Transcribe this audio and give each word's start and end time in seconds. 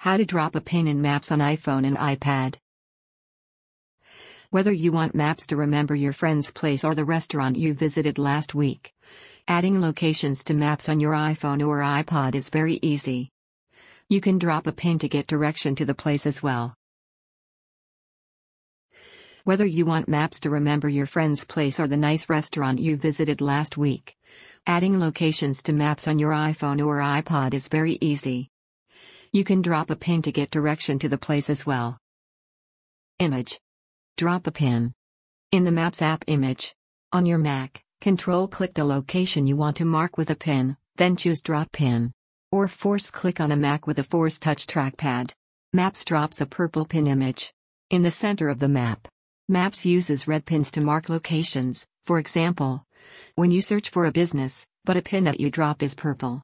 How 0.00 0.16
to 0.16 0.24
drop 0.24 0.54
a 0.54 0.62
pin 0.62 0.88
in 0.88 1.02
Maps 1.02 1.30
on 1.30 1.40
iPhone 1.40 1.86
and 1.86 1.94
iPad. 1.94 2.56
Whether 4.48 4.72
you 4.72 4.92
want 4.92 5.14
Maps 5.14 5.46
to 5.48 5.56
remember 5.56 5.94
your 5.94 6.14
friend's 6.14 6.50
place 6.50 6.84
or 6.84 6.94
the 6.94 7.04
restaurant 7.04 7.58
you 7.58 7.74
visited 7.74 8.16
last 8.16 8.54
week, 8.54 8.94
adding 9.46 9.78
locations 9.78 10.42
to 10.44 10.54
Maps 10.54 10.88
on 10.88 11.00
your 11.00 11.12
iPhone 11.12 11.60
or 11.60 11.80
iPod 11.80 12.34
is 12.34 12.48
very 12.48 12.78
easy. 12.80 13.28
You 14.08 14.22
can 14.22 14.38
drop 14.38 14.66
a 14.66 14.72
pin 14.72 14.98
to 15.00 15.08
get 15.10 15.26
direction 15.26 15.74
to 15.74 15.84
the 15.84 15.94
place 15.94 16.26
as 16.26 16.42
well. 16.42 16.74
Whether 19.44 19.66
you 19.66 19.84
want 19.84 20.08
Maps 20.08 20.40
to 20.40 20.48
remember 20.48 20.88
your 20.88 21.04
friend's 21.04 21.44
place 21.44 21.78
or 21.78 21.86
the 21.86 21.98
nice 21.98 22.30
restaurant 22.30 22.78
you 22.78 22.96
visited 22.96 23.42
last 23.42 23.76
week, 23.76 24.16
adding 24.66 24.98
locations 24.98 25.62
to 25.64 25.74
Maps 25.74 26.08
on 26.08 26.18
your 26.18 26.32
iPhone 26.32 26.82
or 26.82 27.00
iPod 27.00 27.52
is 27.52 27.68
very 27.68 27.98
easy. 28.00 28.50
You 29.32 29.44
can 29.44 29.62
drop 29.62 29.90
a 29.90 29.96
pin 29.96 30.22
to 30.22 30.32
get 30.32 30.50
direction 30.50 30.98
to 30.98 31.08
the 31.08 31.16
place 31.16 31.50
as 31.50 31.64
well. 31.64 31.96
Image. 33.20 33.60
Drop 34.16 34.48
a 34.48 34.50
pin. 34.50 34.92
In 35.52 35.62
the 35.62 35.70
Maps 35.70 36.02
app 36.02 36.24
image. 36.26 36.74
On 37.12 37.24
your 37.24 37.38
Mac, 37.38 37.80
control 38.00 38.48
click 38.48 38.74
the 38.74 38.84
location 38.84 39.46
you 39.46 39.56
want 39.56 39.76
to 39.76 39.84
mark 39.84 40.18
with 40.18 40.30
a 40.30 40.34
pin, 40.34 40.76
then 40.96 41.14
choose 41.14 41.42
Drop 41.42 41.70
Pin. 41.70 42.10
Or 42.50 42.66
force 42.66 43.12
click 43.12 43.40
on 43.40 43.52
a 43.52 43.56
Mac 43.56 43.86
with 43.86 44.00
a 44.00 44.04
Force 44.04 44.36
Touch 44.36 44.66
trackpad. 44.66 45.32
Maps 45.72 46.04
drops 46.04 46.40
a 46.40 46.46
purple 46.46 46.84
pin 46.84 47.06
image. 47.06 47.52
In 47.90 48.02
the 48.02 48.10
center 48.10 48.48
of 48.48 48.58
the 48.58 48.68
map. 48.68 49.06
Maps 49.48 49.86
uses 49.86 50.26
red 50.26 50.44
pins 50.44 50.72
to 50.72 50.80
mark 50.80 51.08
locations, 51.08 51.86
for 52.02 52.18
example, 52.18 52.84
when 53.36 53.52
you 53.52 53.62
search 53.62 53.90
for 53.90 54.06
a 54.06 54.12
business, 54.12 54.66
but 54.84 54.96
a 54.96 55.02
pin 55.02 55.22
that 55.22 55.38
you 55.38 55.52
drop 55.52 55.84
is 55.84 55.94
purple. 55.94 56.42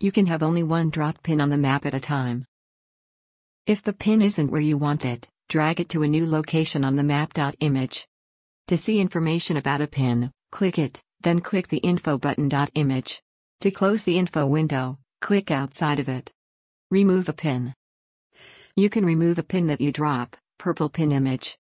You 0.00 0.12
can 0.12 0.26
have 0.26 0.44
only 0.44 0.62
one 0.62 0.90
drop 0.90 1.24
pin 1.24 1.40
on 1.40 1.50
the 1.50 1.58
map 1.58 1.84
at 1.84 1.92
a 1.92 1.98
time. 1.98 2.44
If 3.66 3.82
the 3.82 3.92
pin 3.92 4.22
isn't 4.22 4.48
where 4.48 4.60
you 4.60 4.78
want 4.78 5.04
it, 5.04 5.26
drag 5.48 5.80
it 5.80 5.88
to 5.88 6.04
a 6.04 6.08
new 6.08 6.24
location 6.24 6.84
on 6.84 6.94
the 6.94 7.02
map.image. 7.02 8.06
To 8.68 8.76
see 8.76 9.00
information 9.00 9.56
about 9.56 9.80
a 9.80 9.88
pin, 9.88 10.30
click 10.52 10.78
it, 10.78 11.02
then 11.22 11.40
click 11.40 11.66
the 11.66 11.78
info 11.78 12.16
button. 12.16 12.48
Image. 12.76 13.20
To 13.60 13.72
close 13.72 14.04
the 14.04 14.18
info 14.18 14.46
window, 14.46 15.00
click 15.20 15.50
outside 15.50 15.98
of 15.98 16.08
it. 16.08 16.30
Remove 16.92 17.28
a 17.28 17.32
pin. 17.32 17.74
You 18.76 18.88
can 18.88 19.04
remove 19.04 19.40
a 19.40 19.42
pin 19.42 19.66
that 19.66 19.80
you 19.80 19.90
drop, 19.90 20.36
purple 20.58 20.88
pin 20.88 21.10
image. 21.10 21.58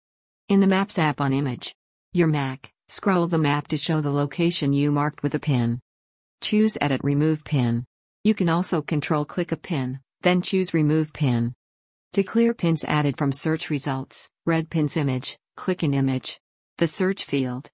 In 0.48 0.58
the 0.58 0.66
Maps 0.66 0.98
app 0.98 1.20
on 1.20 1.32
Image. 1.32 1.72
Your 2.12 2.26
Mac, 2.26 2.72
scroll 2.88 3.28
the 3.28 3.38
map 3.38 3.68
to 3.68 3.76
show 3.76 4.00
the 4.00 4.10
location 4.10 4.72
you 4.72 4.90
marked 4.90 5.22
with 5.22 5.36
a 5.36 5.40
pin. 5.40 5.78
Choose 6.40 6.76
Edit 6.80 7.00
Remove 7.04 7.44
Pin. 7.44 7.86
You 8.24 8.34
can 8.34 8.48
also 8.48 8.80
control 8.80 9.26
click 9.26 9.52
a 9.52 9.56
pin, 9.56 10.00
then 10.22 10.40
choose 10.40 10.72
remove 10.72 11.12
pin. 11.12 11.54
To 12.14 12.22
clear 12.22 12.54
pins 12.54 12.82
added 12.82 13.18
from 13.18 13.32
search 13.32 13.68
results, 13.68 14.30
red 14.46 14.70
pins 14.70 14.96
image, 14.96 15.36
click 15.56 15.82
an 15.82 15.92
image. 15.92 16.40
The 16.78 16.86
search 16.86 17.24
field. 17.24 17.68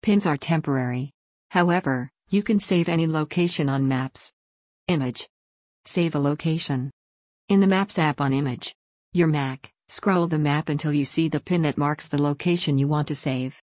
Pins 0.00 0.24
are 0.24 0.36
temporary. 0.36 1.10
However, 1.50 2.12
you 2.28 2.44
can 2.44 2.60
save 2.60 2.88
any 2.88 3.08
location 3.08 3.68
on 3.68 3.88
maps. 3.88 4.32
Image. 4.86 5.28
Save 5.84 6.14
a 6.14 6.20
location. 6.20 6.92
In 7.48 7.60
the 7.60 7.66
Maps 7.66 7.98
app 7.98 8.20
on 8.20 8.32
Image. 8.32 8.74
Your 9.12 9.26
Mac, 9.26 9.72
scroll 9.88 10.28
the 10.28 10.38
map 10.38 10.68
until 10.68 10.92
you 10.92 11.04
see 11.04 11.28
the 11.28 11.40
pin 11.40 11.62
that 11.62 11.76
marks 11.76 12.06
the 12.06 12.22
location 12.22 12.78
you 12.78 12.86
want 12.86 13.08
to 13.08 13.16
save. 13.16 13.60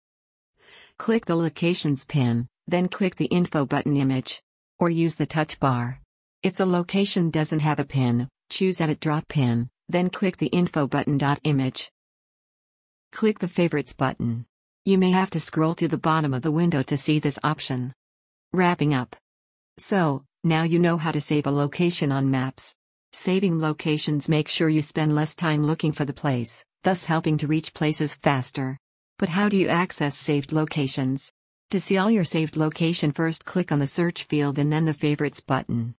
Click 0.97 1.25
the 1.27 1.35
locations 1.35 2.03
pin, 2.03 2.47
then 2.67 2.89
click 2.89 3.15
the 3.15 3.25
info 3.25 3.65
button 3.65 3.95
image. 3.95 4.41
Or 4.79 4.89
use 4.89 5.15
the 5.15 5.25
touch 5.25 5.59
bar. 5.59 6.01
If 6.45 6.57
the 6.57 6.65
location 6.67 7.31
doesn't 7.31 7.61
have 7.61 7.79
a 7.79 7.83
pin, 7.83 8.29
choose 8.51 8.79
Edit 8.79 8.99
Drop 8.99 9.27
Pin, 9.27 9.67
then 9.89 10.11
click 10.11 10.37
the 10.37 10.45
Info 10.45 10.85
button. 10.85 11.19
Image. 11.43 11.89
Click 13.11 13.39
the 13.39 13.47
Favorites 13.47 13.93
button. 13.93 14.45
You 14.85 14.99
may 14.99 15.09
have 15.09 15.31
to 15.31 15.39
scroll 15.39 15.73
to 15.73 15.87
the 15.87 15.97
bottom 15.97 16.35
of 16.35 16.43
the 16.43 16.51
window 16.51 16.83
to 16.83 16.97
see 16.97 17.17
this 17.17 17.39
option. 17.43 17.95
Wrapping 18.53 18.93
up. 18.93 19.15
So, 19.79 20.23
now 20.43 20.61
you 20.61 20.77
know 20.77 20.97
how 20.97 21.11
to 21.11 21.19
save 21.19 21.47
a 21.47 21.49
location 21.49 22.11
on 22.11 22.29
maps. 22.29 22.75
Saving 23.11 23.59
locations 23.59 24.29
make 24.29 24.47
sure 24.47 24.69
you 24.69 24.83
spend 24.83 25.15
less 25.15 25.33
time 25.33 25.65
looking 25.65 25.93
for 25.93 26.05
the 26.05 26.13
place, 26.13 26.63
thus 26.83 27.05
helping 27.05 27.39
to 27.39 27.47
reach 27.47 27.73
places 27.73 28.13
faster. 28.13 28.77
But 29.17 29.29
how 29.29 29.49
do 29.49 29.57
you 29.57 29.67
access 29.67 30.15
saved 30.15 30.51
locations? 30.51 31.31
To 31.71 31.79
see 31.79 31.97
all 31.97 32.11
your 32.11 32.23
saved 32.23 32.55
location 32.55 33.13
first 33.13 33.45
click 33.45 33.71
on 33.71 33.79
the 33.79 33.87
search 33.87 34.25
field 34.25 34.59
and 34.59 34.71
then 34.71 34.85
the 34.85 34.93
favorites 34.93 35.39
button. 35.39 35.95